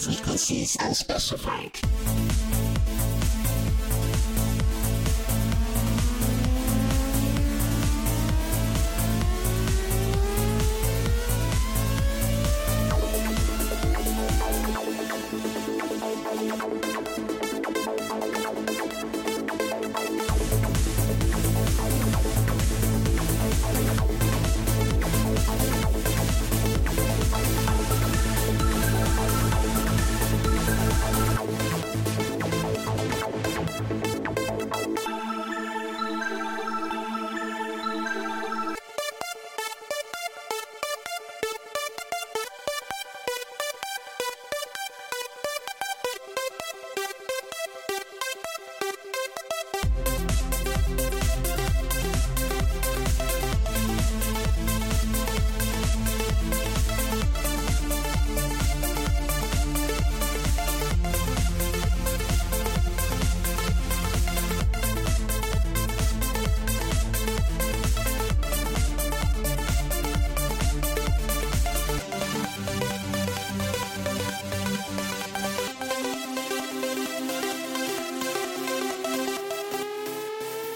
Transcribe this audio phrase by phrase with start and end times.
[0.00, 1.78] Technical Cs as specified.